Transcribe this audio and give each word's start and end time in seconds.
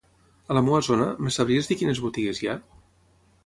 A 0.53 0.57
la 0.57 0.63
meva 0.69 0.79
zona, 0.87 1.11
em 1.25 1.29
sabries 1.37 1.71
dir 1.73 1.79
quines 1.83 2.03
botigues 2.09 2.41
hi 2.45 2.51
ha? 2.55 2.59